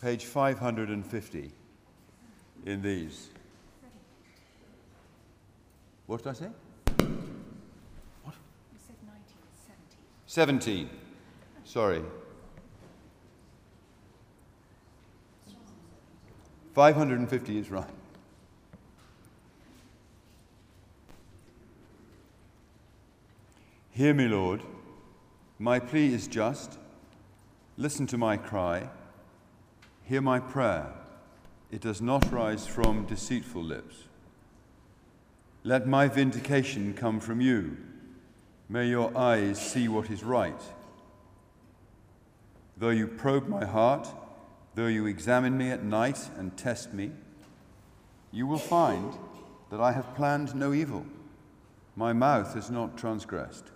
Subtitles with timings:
[0.00, 1.50] Page 550
[2.66, 3.30] in these.
[6.06, 6.48] What did I say?
[8.22, 8.34] What?
[8.72, 9.96] You said 1970.
[10.26, 10.90] 17.
[11.64, 12.02] Sorry.
[16.74, 17.84] 550 is right.
[23.92, 24.60] Hear me, Lord.
[25.58, 26.78] My plea is just.
[27.78, 28.90] Listen to my cry.
[30.06, 30.92] Hear my prayer.
[31.72, 34.04] It does not rise from deceitful lips.
[35.64, 37.76] Let my vindication come from you.
[38.68, 40.62] May your eyes see what is right.
[42.76, 44.06] Though you probe my heart,
[44.76, 47.10] though you examine me at night and test me,
[48.30, 49.12] you will find
[49.70, 51.04] that I have planned no evil.
[51.96, 53.72] My mouth has not transgressed.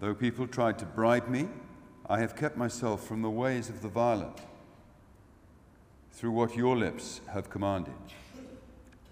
[0.00, 1.46] Though people tried to bribe me,
[2.10, 4.40] I have kept myself from the ways of the violent,
[6.12, 7.94] through what your lips have commanded.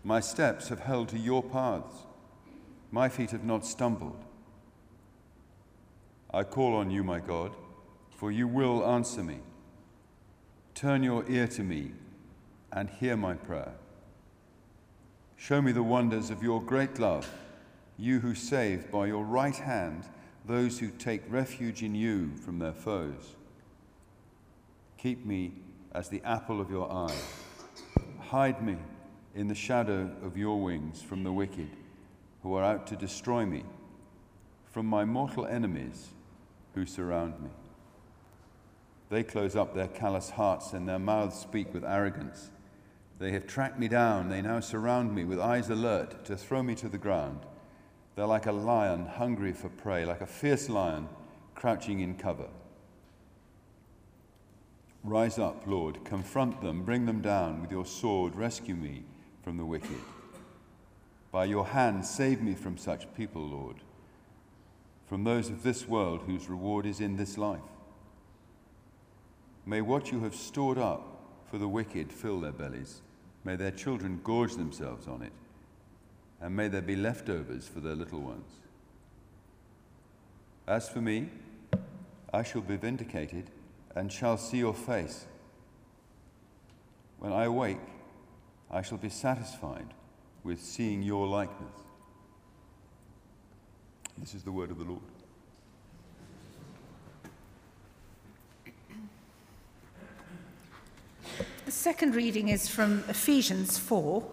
[0.05, 2.07] My steps have held to your paths,
[2.91, 4.25] my feet have not stumbled.
[6.33, 7.53] I call on you, my God,
[8.17, 9.39] for you will answer me.
[10.75, 11.93] Turn your ear to me
[12.73, 13.73] and hear my prayer.
[15.37, 17.29] Show me the wonders of your great love,
[17.99, 20.05] you who save by your right hand
[20.47, 23.37] those who take refuge in you from their foes.
[24.99, 25.53] Keep me
[25.93, 27.17] as the apple of your eye.
[28.21, 28.77] Hide me
[29.35, 31.71] in the shadow of your wings from the wicked
[32.43, 33.65] who are out to destroy me,
[34.71, 36.09] from my mortal enemies
[36.75, 37.51] who surround me.
[39.11, 42.51] They close up their callous hearts and their mouths speak with arrogance.
[43.19, 44.29] They have tracked me down.
[44.29, 47.41] They now surround me with eyes alert to throw me to the ground.
[48.15, 51.09] They're like a lion hungry for prey, like a fierce lion
[51.55, 52.49] crouching in cover.
[55.03, 59.05] Rise up, Lord, confront them, bring them down with your sword, rescue me
[59.43, 60.01] from the wicked.
[61.33, 63.77] By your hand, save me from such people, Lord,
[65.07, 67.61] from those of this world whose reward is in this life.
[69.65, 73.01] May what you have stored up for the wicked fill their bellies.
[73.45, 75.33] May their children gorge themselves on it
[76.41, 78.51] and may there be leftovers for their little ones.
[80.67, 81.29] As for me,
[82.33, 83.51] I shall be vindicated
[83.95, 85.27] and shall see your face.
[87.19, 87.79] When I awake,
[88.71, 89.95] I shall be satisfied
[90.45, 91.73] with seeing your likeness.
[94.19, 95.01] This is the word of the Lord.
[101.65, 104.25] The second reading is from Ephesians 4,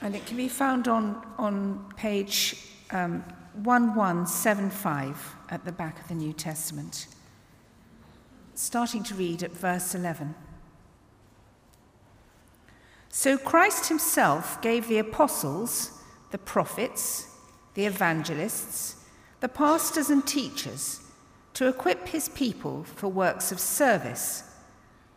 [0.00, 2.56] and it can be found on, on page
[2.90, 3.24] um,
[3.54, 7.06] 1175 at the back of the New Testament,
[8.54, 10.34] starting to read at verse 11.
[13.10, 17.28] So Christ himself gave the apostles, the prophets,
[17.74, 18.96] the evangelists,
[19.40, 21.00] the pastors and teachers
[21.54, 24.44] to equip his people for works of service,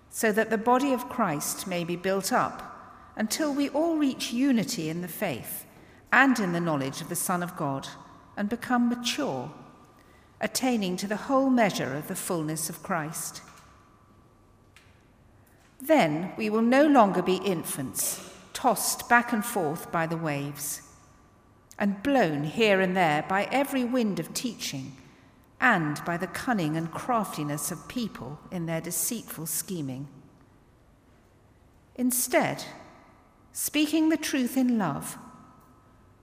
[0.10, 4.90] so that the body of Christ may be built up until we all reach unity
[4.90, 5.66] in the faith
[6.12, 7.88] and in the knowledge of the Son of God
[8.38, 9.52] and become mature,
[10.42, 13.42] attaining to the whole measure of the fullness of Christ.
[15.82, 20.82] Then we will no longer be infants, tossed back and forth by the waves,
[21.78, 24.98] and blown here and there by every wind of teaching,
[25.60, 30.08] and by the cunning and craftiness of people in their deceitful scheming.
[31.96, 32.66] Instead,
[33.58, 35.18] Speaking the truth in love,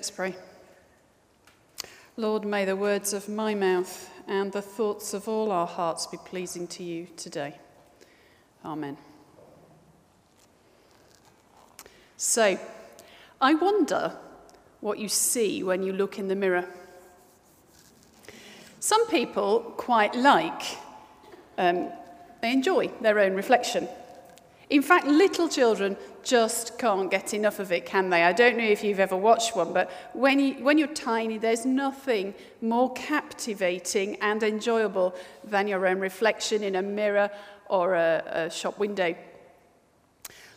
[0.00, 0.34] Let's pray.
[2.16, 6.16] Lord, may the words of my mouth and the thoughts of all our hearts be
[6.16, 7.58] pleasing to you today.
[8.64, 8.96] Amen.
[12.16, 12.58] So,
[13.42, 14.16] I wonder
[14.80, 16.64] what you see when you look in the mirror.
[18.78, 20.62] Some people quite like
[21.58, 21.90] um,
[22.40, 23.86] they enjoy their own reflection.
[24.70, 28.24] In fact, little children just can't get enough of it, can they?
[28.24, 31.66] I don't know if you've ever watched one, but when, you, when you're tiny, there's
[31.66, 35.14] nothing more captivating and enjoyable
[35.44, 37.30] than your own reflection in a mirror
[37.68, 39.14] or a, a shop window.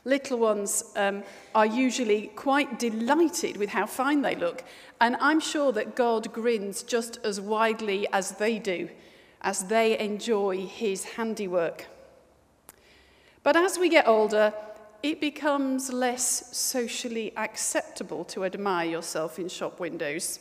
[0.05, 1.23] Little ones um,
[1.55, 4.63] are usually quite delighted with how fine they look,
[4.99, 8.89] and I'm sure that God grins just as widely as they do
[9.43, 11.87] as they enjoy his handiwork.
[13.43, 14.53] But as we get older,
[15.03, 20.39] it becomes less socially acceptable to admire yourself in shop windows.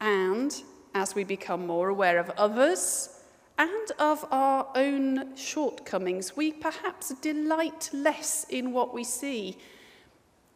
[0.00, 0.54] And
[0.94, 3.20] as we become more aware of others
[3.58, 9.58] and of our own shortcomings, we perhaps delight less in what we see.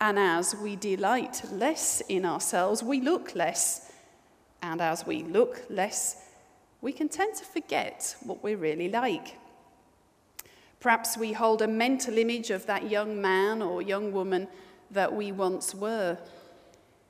[0.00, 3.90] And as we delight less in ourselves, we look less.
[4.62, 6.22] And as we look less,
[6.80, 9.36] we can tend to forget what we're really like.
[10.84, 14.46] Perhaps we hold a mental image of that young man or young woman
[14.90, 16.18] that we once were.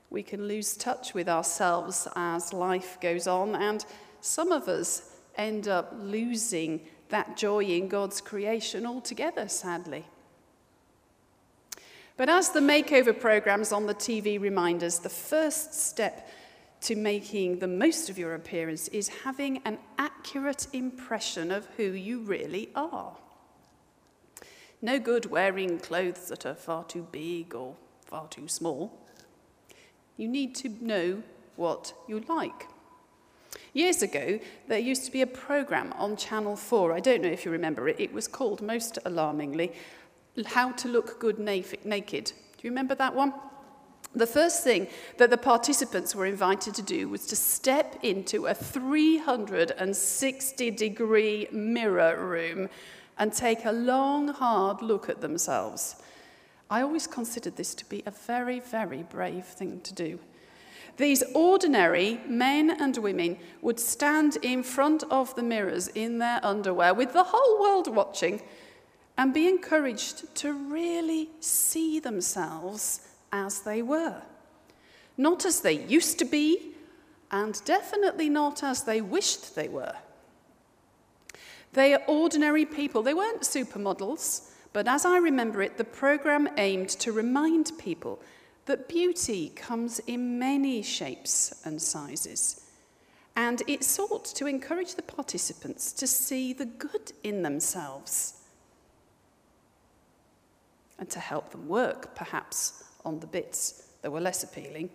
[0.09, 3.85] We can lose touch with ourselves as life goes on, and
[4.21, 10.05] some of us end up losing that joy in God's creation altogether, sadly.
[12.15, 16.29] But as the makeover programs on the TV remind us, the first step
[16.79, 22.21] to making the most of your appearance is having an accurate impression of who you
[22.21, 23.17] really are.
[24.85, 27.73] No good wearing clothes that are far too big or
[28.05, 28.93] far too small.
[30.15, 31.23] You need to know
[31.55, 32.67] what you like.
[33.73, 36.93] Years ago, there used to be a program on Channel 4.
[36.93, 37.99] I don't know if you remember it.
[37.99, 39.71] It was called, most alarmingly,
[40.45, 42.25] How to Look Good Naked.
[42.25, 43.33] Do you remember that one?
[44.13, 44.85] The first thing
[45.17, 52.23] that the participants were invited to do was to step into a 360 degree mirror
[52.23, 52.69] room
[53.17, 55.95] and take a long, hard look at themselves.
[56.69, 60.19] I always considered this to be a very, very brave thing to do.
[60.97, 66.93] These ordinary men and women would stand in front of the mirrors in their underwear
[66.93, 68.41] with the whole world watching
[69.17, 74.21] and be encouraged to really see themselves as they were.
[75.17, 76.73] Not as they used to be,
[77.31, 79.95] and definitely not as they wished they were.
[81.75, 83.03] They are ordinary people.
[83.03, 88.21] They weren't supermodels, but as I remember it, the program aimed to remind people
[88.65, 92.61] that beauty comes in many shapes and sizes.
[93.35, 98.35] And it sought to encourage the participants to see the good in themselves
[100.97, 104.89] and to help them work, perhaps, on the bits that were less appealing.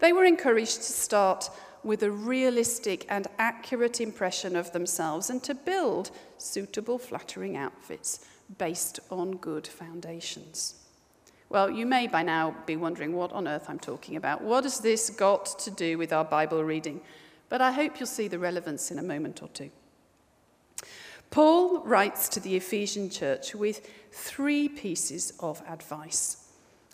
[0.00, 1.48] They were encouraged to start
[1.84, 8.26] with a realistic and accurate impression of themselves and to build suitable, flattering outfits
[8.58, 10.74] based on good foundations.
[11.48, 14.42] Well, you may by now be wondering what on earth I'm talking about.
[14.42, 17.00] What has this got to do with our Bible reading?
[17.48, 19.70] But I hope you'll see the relevance in a moment or two.
[21.30, 26.48] Paul writes to the Ephesian church with three pieces of advice.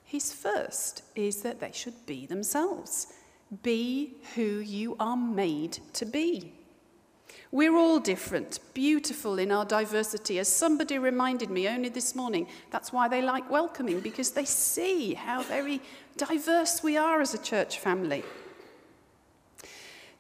[0.05, 3.15] His first is that they should be themselves.
[3.63, 6.53] Be who you are made to be.
[7.51, 10.39] We're all different, beautiful in our diversity.
[10.39, 15.13] As somebody reminded me only this morning, that's why they like welcoming, because they see
[15.13, 15.83] how very
[16.17, 18.25] diverse we are as a church family.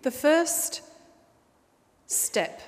[0.02, 0.82] The first
[2.06, 2.60] step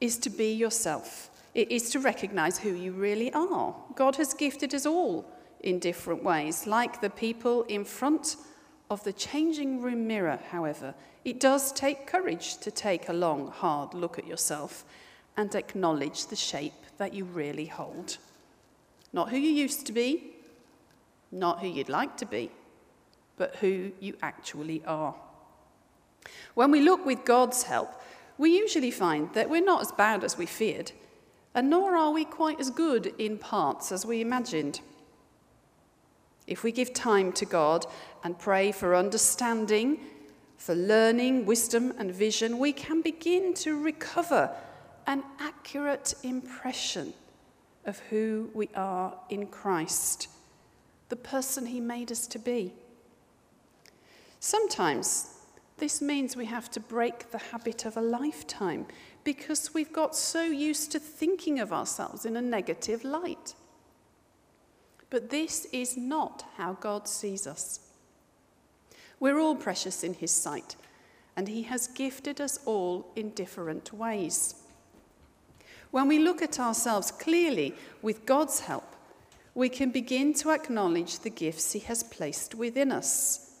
[0.00, 3.76] is to be yourself, it is to recognize who you really are.
[3.94, 5.24] God has gifted us all
[5.60, 8.34] in different ways, like the people in front
[8.90, 13.94] of the changing room mirror, however, it does take courage to take a long, hard
[13.94, 14.84] look at yourself
[15.36, 18.18] and acknowledge the shape that you really hold.
[19.12, 20.34] Not who you used to be,
[21.32, 22.50] not who you'd like to be,
[23.36, 25.14] but who you actually are.
[26.54, 28.00] When we look with God's help,
[28.38, 30.92] we usually find that we're not as bad as we feared,
[31.54, 34.80] and nor are we quite as good in parts as we imagined.
[36.46, 37.86] If we give time to God
[38.22, 39.98] and pray for understanding,
[40.58, 44.50] for learning, wisdom, and vision, we can begin to recover
[45.06, 47.14] an accurate impression
[47.84, 50.28] of who we are in Christ,
[51.08, 52.72] the person He made us to be.
[54.40, 55.34] Sometimes
[55.78, 58.86] this means we have to break the habit of a lifetime
[59.24, 63.54] because we've got so used to thinking of ourselves in a negative light.
[65.14, 67.78] But this is not how God sees us.
[69.20, 70.74] We're all precious in His sight,
[71.36, 74.56] and He has gifted us all in different ways.
[75.92, 78.96] When we look at ourselves clearly with God's help,
[79.54, 83.52] we can begin to acknowledge the gifts He has placed within us.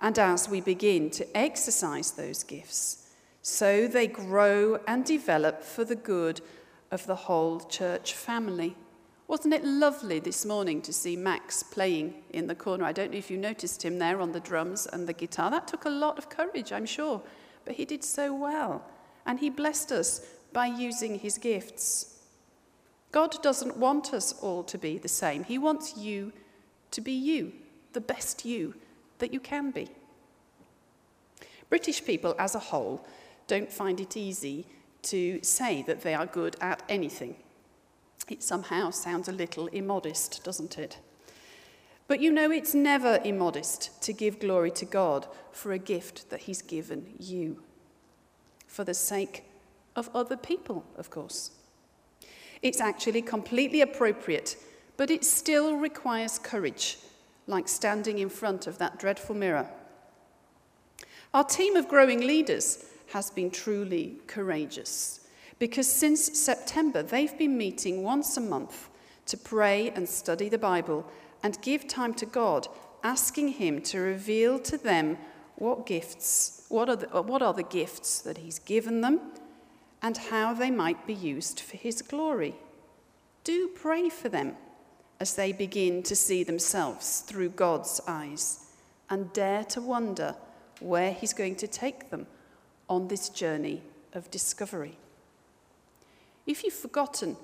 [0.00, 3.10] And as we begin to exercise those gifts,
[3.42, 6.42] so they grow and develop for the good
[6.92, 8.76] of the whole church family.
[9.28, 12.84] Wasn't it lovely this morning to see Max playing in the corner?
[12.84, 15.50] I don't know if you noticed him there on the drums and the guitar.
[15.50, 17.20] That took a lot of courage, I'm sure,
[17.64, 18.84] but he did so well.
[19.26, 20.20] And he blessed us
[20.52, 22.20] by using his gifts.
[23.10, 25.42] God doesn't want us all to be the same.
[25.42, 26.32] He wants you
[26.92, 27.52] to be you,
[27.94, 28.74] the best you
[29.18, 29.88] that you can be.
[31.68, 33.04] British people as a whole
[33.48, 34.66] don't find it easy
[35.02, 37.34] to say that they are good at anything.
[38.28, 40.98] It somehow sounds a little immodest, doesn't it?
[42.08, 46.42] But you know, it's never immodest to give glory to God for a gift that
[46.42, 47.62] He's given you,
[48.66, 49.44] for the sake
[49.94, 51.52] of other people, of course.
[52.62, 54.56] It's actually completely appropriate,
[54.96, 56.98] but it still requires courage,
[57.46, 59.68] like standing in front of that dreadful mirror.
[61.34, 65.25] Our team of growing leaders has been truly courageous
[65.58, 68.88] because since September they've been meeting once a month
[69.26, 71.10] to pray and study the Bible
[71.42, 72.68] and give time to God,
[73.02, 75.18] asking Him to reveal to them
[75.56, 79.20] what gifts, what are the, what are the gifts that He's given them,
[80.02, 82.54] and how they might be used for His glory.
[83.44, 84.56] Do pray for them
[85.18, 88.66] as they begin to see themselves through God's eyes
[89.08, 90.34] and dare to wonder
[90.80, 92.26] where He's going to take them
[92.88, 93.82] on this journey
[94.12, 94.98] of discovery.
[96.46, 97.36] If you've forgotten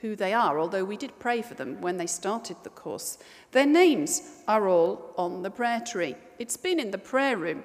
[0.00, 3.18] who they are, although we did pray for them when they started the course,
[3.52, 6.16] their names are all on the prayer tree.
[6.38, 7.62] It's been in the prayer room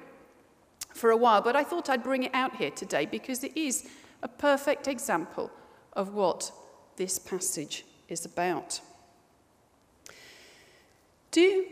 [0.92, 3.88] for a while, but I thought I'd bring it out here today because it is
[4.22, 5.50] a perfect example
[5.92, 6.50] of what
[6.96, 8.80] this passage is about.
[11.30, 11.66] Do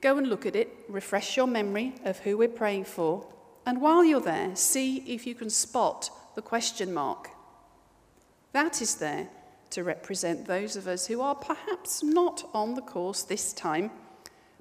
[0.00, 3.26] go and look at it, refresh your memory of who we're praying for,
[3.66, 7.30] and while you're there, see if you can spot the question mark.
[8.58, 9.28] That is there
[9.70, 13.92] to represent those of us who are perhaps not on the course this time,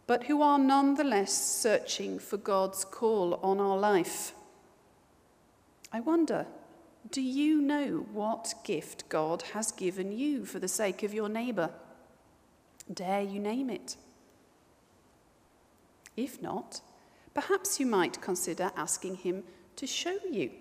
[0.05, 4.33] but who are nonetheless searching for God's call on our life.
[5.91, 6.45] I wonder,
[7.09, 11.71] do you know what gift God has given you for the sake of your neighbour?
[12.93, 13.97] Dare you name it?
[16.15, 16.81] If not,
[17.33, 19.43] perhaps you might consider asking him
[19.75, 20.51] to show you.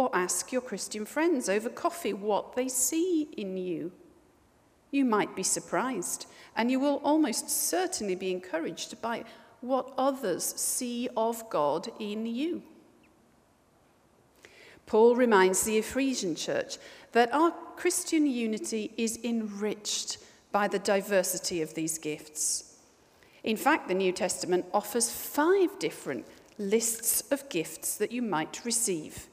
[0.00, 3.92] Or ask your Christian friends over coffee what they see in you.
[4.90, 6.24] You might be surprised,
[6.56, 9.24] and you will almost certainly be encouraged by
[9.60, 12.62] what others see of God in you.
[14.86, 16.78] Paul reminds the Ephesian church
[17.12, 20.16] that our Christian unity is enriched
[20.50, 22.78] by the diversity of these gifts.
[23.44, 26.24] In fact, the New Testament offers five different
[26.56, 29.26] lists of gifts that you might receive.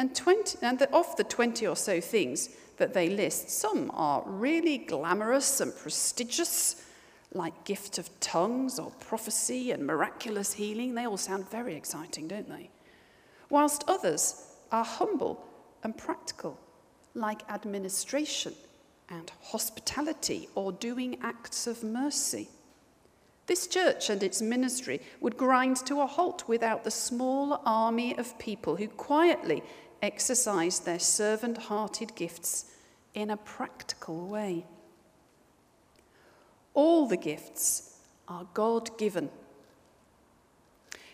[0.00, 4.22] And, 20, and the, of the 20 or so things that they list, some are
[4.24, 6.86] really glamorous and prestigious,
[7.34, 10.94] like gift of tongues or prophecy and miraculous healing.
[10.94, 12.70] They all sound very exciting, don't they?
[13.50, 15.46] Whilst others are humble
[15.84, 16.58] and practical,
[17.12, 18.54] like administration
[19.10, 22.48] and hospitality or doing acts of mercy.
[23.50, 28.38] This church and its ministry would grind to a halt without the small army of
[28.38, 29.62] people who quietly
[30.02, 32.66] exercised their servant hearted gifts
[33.14, 34.64] in a practical way.
[36.74, 39.30] All the gifts are God given.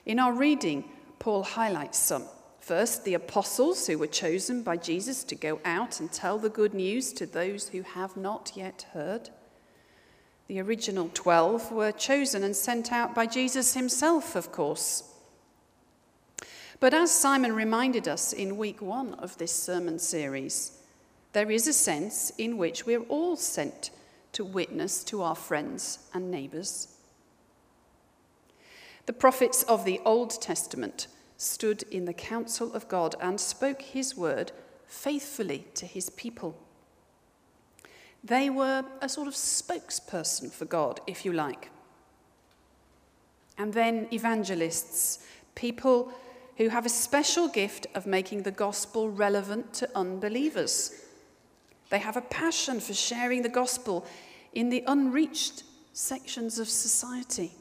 [0.04, 0.84] In our reading,
[1.18, 2.24] Paul highlights some.
[2.60, 6.74] First, the apostles who were chosen by Jesus to go out and tell the good
[6.74, 9.30] news to those who have not yet heard.
[10.48, 15.04] The original 12 were chosen and sent out by Jesus himself, of course.
[16.78, 20.72] But as Simon reminded us in week one of this sermon series,
[21.32, 23.90] there is a sense in which we're all sent
[24.32, 26.88] to witness to our friends and neighbours.
[29.06, 31.06] The prophets of the Old Testament
[31.38, 34.52] stood in the council of God and spoke his word
[34.86, 36.58] faithfully to his people.
[38.22, 41.70] They were a sort of spokesperson for God, if you like.
[43.56, 46.12] And then evangelists, people
[46.56, 51.02] who have a special gift of making the gospel relevant to unbelievers.
[51.90, 54.06] They have a passion for sharing the gospel
[54.52, 57.52] in the unreached sections of society.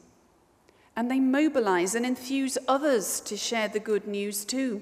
[0.96, 4.80] and they mobilize and enthuse others to share the good news too.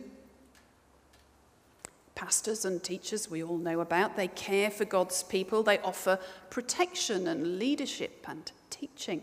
[2.15, 7.27] Pastors and teachers, we all know about, they care for God's people, they offer protection
[7.27, 9.23] and leadership and teaching.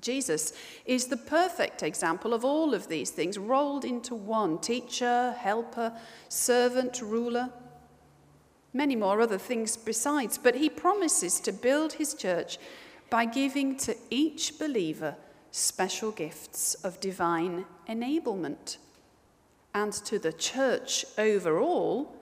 [0.00, 0.52] Jesus
[0.86, 5.92] is the perfect example of all of these things rolled into one teacher, helper,
[6.28, 7.50] servant, ruler,
[8.72, 10.38] many more other things besides.
[10.38, 12.58] But he promises to build his church
[13.10, 15.16] by giving to each believer
[15.50, 18.76] special gifts of divine enablement.
[19.74, 22.16] And to the church overall,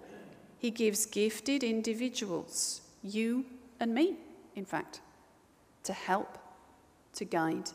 [0.59, 3.45] he gives gifted individuals, you
[3.79, 4.17] and me,
[4.57, 5.01] in fact,
[5.85, 6.39] to help,
[7.19, 7.71] to guide,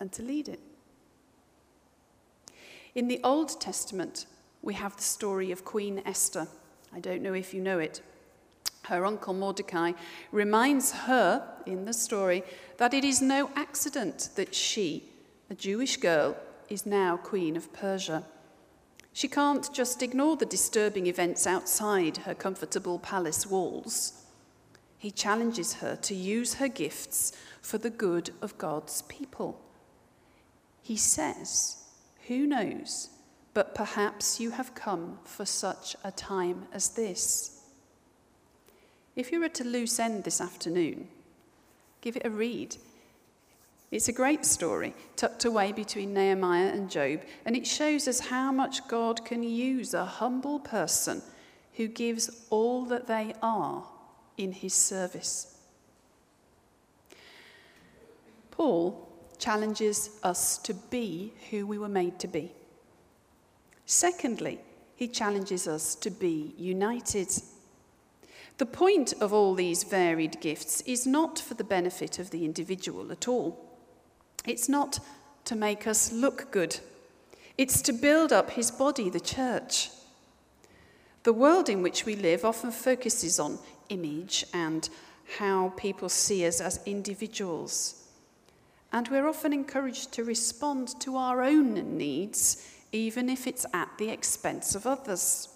[0.00, 0.60] and to lead it.
[2.94, 4.26] In the Old Testament,
[4.62, 6.48] we have the story of Queen Esther.
[6.92, 8.00] I don't know if you know it.
[8.84, 9.92] Her uncle Mordecai
[10.32, 12.42] reminds her in the story
[12.78, 15.04] that it is no accident that she,
[15.50, 16.34] a Jewish girl,
[16.70, 18.24] is now Queen of Persia.
[19.12, 24.24] She can't just ignore the disturbing events outside her comfortable palace walls.
[24.96, 29.60] He challenges her to use her gifts for the good of God's people.
[30.82, 31.84] He says,
[32.28, 33.10] Who knows,
[33.54, 37.62] but perhaps you have come for such a time as this.
[39.16, 41.08] If you're at a loose end this afternoon,
[42.00, 42.76] give it a read.
[43.90, 48.52] It's a great story, tucked away between Nehemiah and Job, and it shows us how
[48.52, 51.22] much God can use a humble person
[51.74, 53.84] who gives all that they are
[54.36, 55.57] in his service.
[58.58, 62.50] Paul challenges us to be who we were made to be.
[63.86, 64.58] Secondly,
[64.96, 67.28] he challenges us to be united.
[68.56, 73.12] The point of all these varied gifts is not for the benefit of the individual
[73.12, 73.64] at all.
[74.44, 74.98] It's not
[75.44, 76.80] to make us look good,
[77.56, 79.90] it's to build up his body, the church.
[81.22, 84.88] The world in which we live often focuses on image and
[85.38, 88.07] how people see us as individuals.
[88.92, 94.08] And we're often encouraged to respond to our own needs, even if it's at the
[94.08, 95.48] expense of others.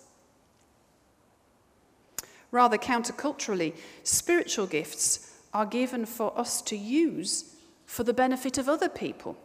[2.51, 7.55] Rather counterculturally, spiritual gifts are given for us to use
[7.87, 9.37] for the benefit of other people,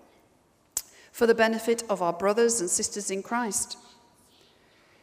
[1.11, 3.77] for the benefit of our brothers and sisters in Christ.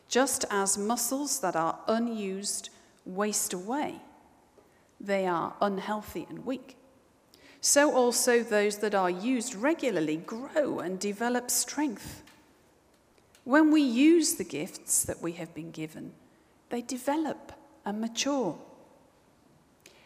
[0.08, 2.68] Just as muscles that are unused
[3.06, 4.00] waste away,
[5.00, 6.76] they are unhealthy and weak.
[7.64, 12.22] So also those that are used regularly grow and develop strength.
[13.44, 16.12] When we use the gifts that we have been given,
[16.68, 17.52] they develop
[17.86, 18.58] and mature.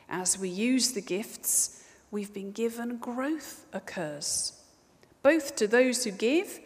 [0.08, 4.52] As we use the gifts, we've been given, growth occurs,
[5.24, 6.60] both to those who give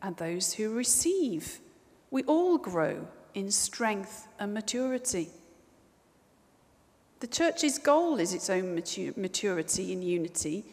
[0.00, 1.58] and those who receive.
[2.12, 5.28] We all grow in strength and maturity.
[7.20, 10.64] The church's goal is its own maturity in unity,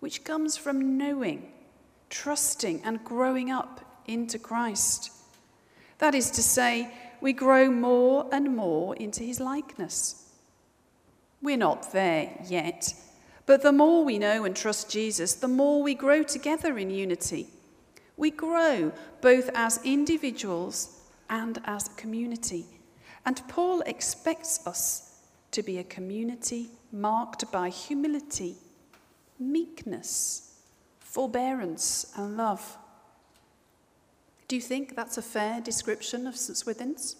[0.00, 1.50] which comes from knowing,
[2.10, 5.10] trusting, and growing up into Christ.
[5.98, 10.30] That is to say, we grow more and more into his likeness.
[11.40, 12.92] We're not there yet
[13.46, 17.46] but the more we know and trust Jesus, the more we grow together in unity.
[18.16, 22.66] We grow both as individuals and as a community.
[23.24, 25.15] And Paul expects us
[25.50, 28.56] to be a community marked by humility,
[29.38, 30.54] meekness,
[30.98, 32.76] forbearance, and love.
[34.48, 36.56] Do you think that's a fair description of St.
[36.56, 37.16] Swithin's?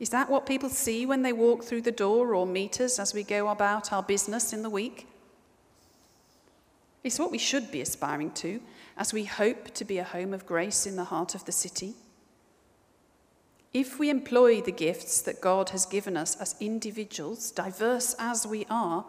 [0.00, 3.14] Is that what people see when they walk through the door or meet us as
[3.14, 5.06] we go about our business in the week?
[7.04, 8.60] It's what we should be aspiring to
[8.96, 11.94] as we hope to be a home of grace in the heart of the city.
[13.74, 18.66] If we employ the gifts that God has given us as individuals, diverse as we
[18.70, 19.04] are,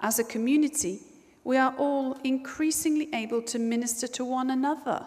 [0.00, 1.00] as a community,
[1.42, 5.04] we are all increasingly able to minister to one another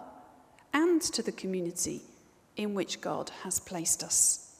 [0.74, 2.02] and to the community
[2.58, 4.58] in which God has placed us.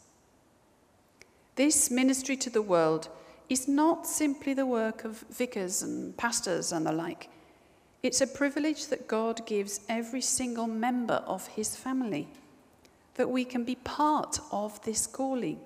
[1.56, 3.10] This ministry to the world
[3.50, 7.30] is not simply the work of vicars and pastors and the like.
[8.02, 12.30] It's a privilege that God gives every single member of his family,
[13.16, 15.60] that we can be part of this calling.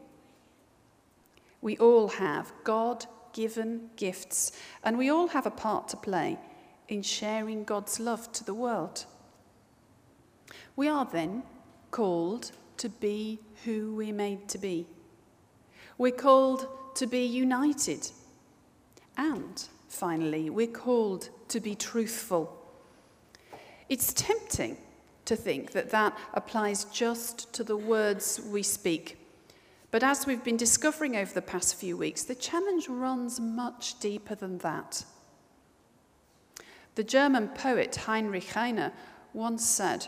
[1.62, 4.52] We all have God given gifts,
[4.84, 6.38] and we all have a part to play
[6.88, 9.06] in sharing God's love to the world.
[10.76, 11.44] We are then
[11.92, 14.86] called to be who we're made to be.
[15.98, 18.12] We're called to be united.
[19.18, 22.52] And finally, we're called to be truthful.
[23.88, 24.78] It's tempting
[25.26, 29.18] to think that that applies just to the words we speak.
[29.92, 34.36] But as we've been discovering over the past few weeks, the challenge runs much deeper
[34.36, 35.06] than that.
[36.96, 38.92] The German poet Heinrich Heine
[39.34, 40.08] once said,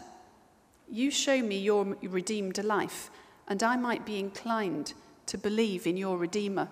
[0.89, 3.09] You show me your redeemed life,
[3.47, 4.93] and I might be inclined
[5.27, 6.69] to believe in your Redeemer.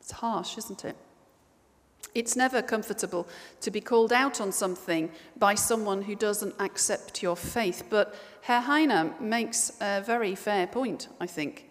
[0.00, 0.96] It's harsh, isn't it?
[2.14, 3.26] It's never comfortable
[3.60, 8.60] to be called out on something by someone who doesn't accept your faith, but Herr
[8.60, 11.68] Heine makes a very fair point, I think.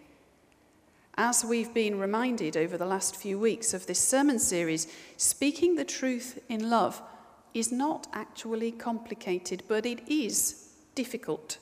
[1.16, 5.84] As we've been reminded over the last few weeks of this sermon series, speaking the
[5.84, 7.00] truth in love
[7.54, 11.58] is not actually complicated, but it is difficult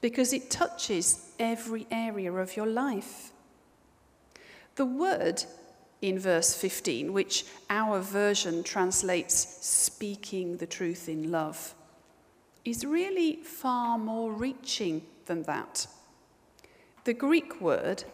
[0.00, 3.32] because it touches every area of your life.
[4.76, 5.44] The word
[6.02, 9.34] in verse 15, which our version translates
[9.64, 11.74] speaking the truth in love,
[12.64, 15.86] is really far more reaching than that.
[17.04, 18.04] The Greek word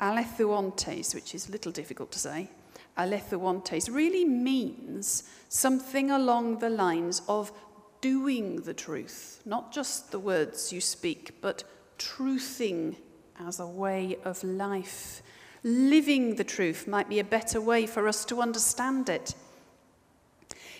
[0.00, 2.48] alethuontes, which is a little difficult to say,
[2.96, 7.50] alethuontes, really means something along the lines of
[8.00, 11.64] doing the truth, not just the words you speak, but
[11.98, 12.94] truthing
[13.40, 15.22] as a way of life
[15.66, 19.34] living the truth might be a better way for us to understand it.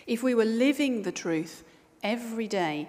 [0.07, 1.65] If we were living the truth
[2.01, 2.87] every day,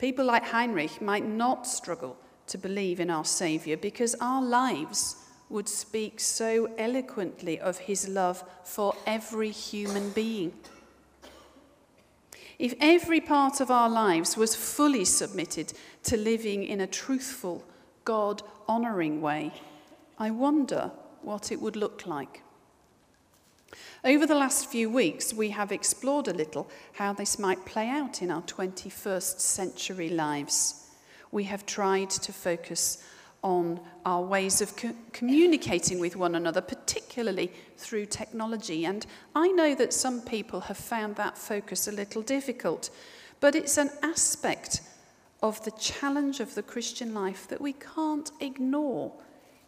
[0.00, 2.16] people like Heinrich might not struggle
[2.48, 5.14] to believe in our Saviour because our lives
[5.48, 10.52] would speak so eloquently of his love for every human being.
[12.58, 17.62] If every part of our lives was fully submitted to living in a truthful,
[18.04, 19.52] God honouring way,
[20.18, 20.90] I wonder
[21.24, 22.42] what it would look like.
[24.04, 28.20] Over the last few weeks, we have explored a little how this might play out
[28.20, 30.90] in our 21st century lives.
[31.30, 33.04] We have tried to focus
[33.42, 38.84] on our ways of co- communicating with one another, particularly through technology.
[38.84, 42.90] And I know that some people have found that focus a little difficult,
[43.40, 44.80] but it's an aspect
[45.42, 49.12] of the challenge of the Christian life that we can't ignore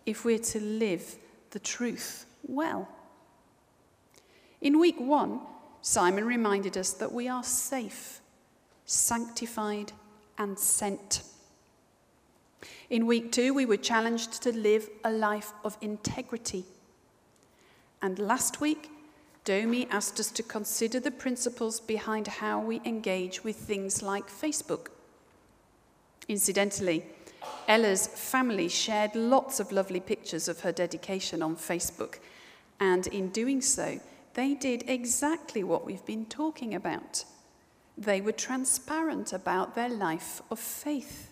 [0.07, 1.17] if we're to live
[1.55, 2.89] the truth well.
[4.61, 5.41] In week one,
[5.81, 8.21] Simon reminded us that we are safe,
[8.85, 9.93] sanctified,
[10.37, 11.23] and sent.
[12.91, 16.65] In week two, we were challenged to live a life of integrity.
[18.03, 18.91] And last week,
[19.45, 24.89] Domi asked us to consider the principles behind how we engage with things like Facebook.
[26.27, 27.05] Incidentally,
[27.69, 32.19] Ella's family shared lots of lovely pictures of her dedication on Facebook,
[32.81, 34.01] and in doing so,
[34.35, 37.25] they did exactly what we've been talking about.
[37.97, 41.31] They were transparent about their life of faith.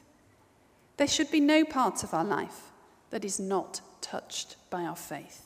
[0.96, 2.70] There should be no part of our life
[3.10, 5.42] that is not touched by our faith.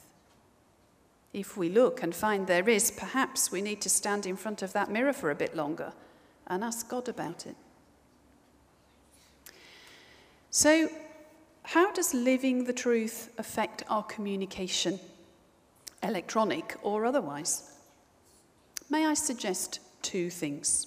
[1.33, 4.73] If we look and find there is, perhaps we need to stand in front of
[4.73, 5.93] that mirror for a bit longer
[6.47, 7.57] and ask God about it.
[10.57, 10.89] So,
[11.65, 14.99] how does living the truth affect our communication,
[16.03, 17.73] electronic or otherwise?
[18.89, 20.87] May I suggest two things?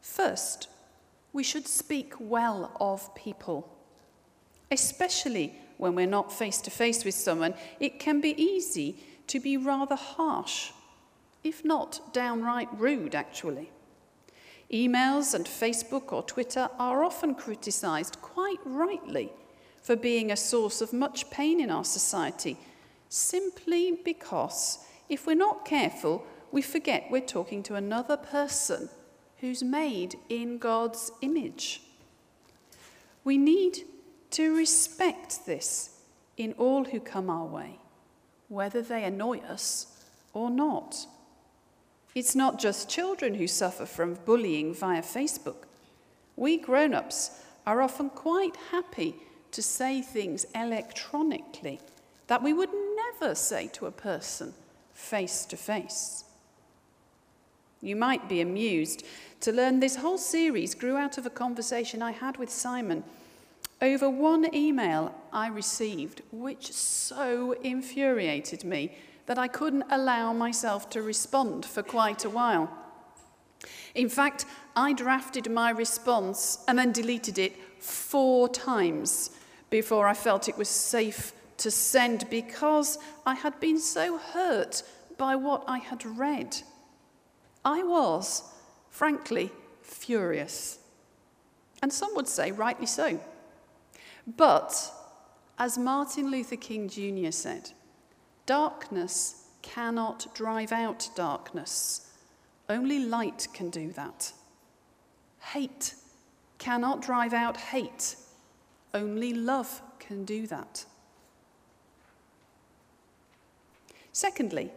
[0.00, 0.68] First,
[1.34, 3.68] we should speak well of people,
[4.70, 7.52] especially when we're not face to face with someone.
[7.78, 10.70] It can be easy to be rather harsh,
[11.44, 13.70] if not downright rude, actually.
[14.72, 19.30] Emails and Facebook or Twitter are often criticised quite rightly
[19.82, 22.56] for being a source of much pain in our society,
[23.08, 28.88] simply because if we're not careful, we forget we're talking to another person
[29.38, 31.82] who's made in God's image.
[33.24, 33.78] We need
[34.30, 36.00] to respect this
[36.36, 37.78] in all who come our way,
[38.48, 39.86] whether they annoy us
[40.32, 41.06] or not.
[42.14, 45.64] It's not just children who suffer from bullying via Facebook.
[46.36, 49.14] We grown ups are often quite happy
[49.52, 51.80] to say things electronically
[52.26, 54.54] that we would never say to a person
[54.94, 56.24] face to face.
[57.80, 59.04] You might be amused
[59.40, 63.04] to learn this whole series grew out of a conversation I had with Simon
[63.80, 68.92] over one email I received, which so infuriated me
[69.32, 72.70] that I couldn't allow myself to respond for quite a while.
[73.94, 74.44] In fact,
[74.76, 79.30] I drafted my response and then deleted it four times
[79.70, 84.82] before I felt it was safe to send because I had been so hurt
[85.16, 86.58] by what I had read.
[87.64, 88.42] I was,
[88.90, 90.78] frankly, furious.
[91.80, 93.18] And some would say rightly so.
[94.26, 94.92] But,
[95.58, 97.30] as Martin Luther King Jr.
[97.30, 97.70] said,
[98.46, 102.10] darkness cannot drive out darkness.
[102.68, 104.32] Only light can do that.
[105.40, 105.94] Hate
[106.58, 108.16] cannot drive out hate.
[108.94, 110.84] Only love can do that.
[114.12, 114.70] Secondly,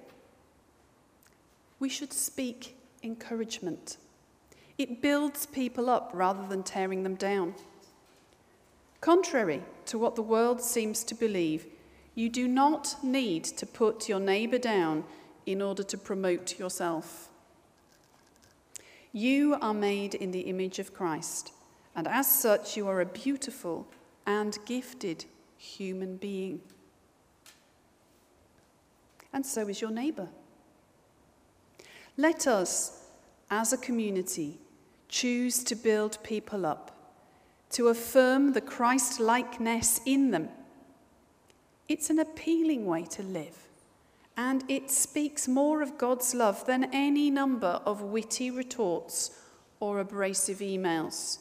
[1.80, 3.98] we should speak encouragement.
[4.78, 7.54] It builds people up rather than tearing them down.
[9.02, 11.68] Contrary to what the world seems to believe,
[12.16, 15.04] you do not need to put your neighbour down
[15.46, 17.30] in order to promote yourself.
[19.12, 21.52] You are made in the image of Christ,
[21.96, 23.88] and as such, you are a beautiful
[24.26, 25.26] and gifted
[25.58, 26.62] human being.
[29.32, 30.30] And so is your neighbour.
[32.18, 33.08] Let us,
[33.52, 34.58] as a community,
[35.10, 36.92] choose to build people up,
[37.72, 40.50] to affirm the Christ likeness in them.
[41.88, 43.58] It's an appealing way to live,
[44.36, 49.40] and it speaks more of God's love than any number of witty retorts
[49.80, 51.38] or abrasive emails,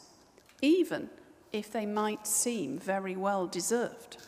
[0.61, 1.09] even
[1.52, 4.18] if they might seem very well deserved.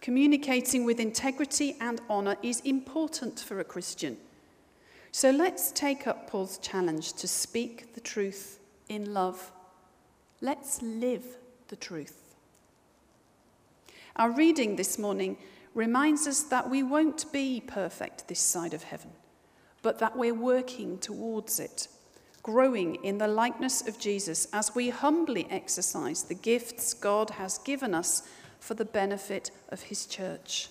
[0.00, 4.16] Communicating with integrity and honour is important for a Christian.
[5.12, 9.50] So let's take up Paul's challenge to speak the truth in love.
[10.40, 11.24] Let's live
[11.68, 12.23] the truth.
[14.16, 15.36] Our reading this morning
[15.74, 19.10] reminds us that we won't be perfect this side of heaven,
[19.82, 21.88] but that we're working towards it
[22.44, 27.94] growing in the likeness of Jesus as we humbly exercise the gifts God has given
[27.94, 28.28] us
[28.60, 30.68] for the benefit of his church.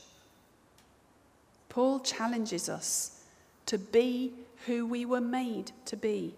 [1.70, 3.24] Paul challenges us
[3.66, 4.34] to be
[4.68, 6.36] who we were made to be,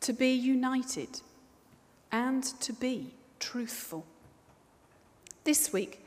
[0.00, 1.20] to be united,
[2.12, 4.06] and to be truthful.
[5.44, 6.04] This week,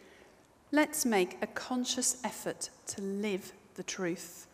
[0.71, 4.47] let's make a conscious effort to live the truth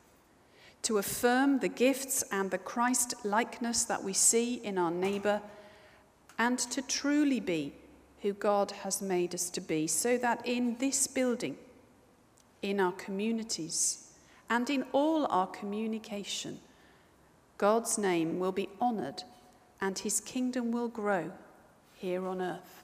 [0.83, 5.41] to affirm the gifts and the Christ likeness that we see in our neighbour,
[6.37, 7.73] and to truly be
[8.21, 11.57] who God has made us to be, so that in this building,
[12.61, 14.11] in our communities,
[14.49, 16.59] and in all our communication,
[17.57, 19.23] God's name will be honoured
[19.79, 21.31] and his kingdom will grow
[21.93, 22.82] here on earth.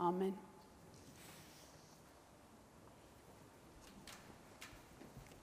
[0.00, 0.49] Amen.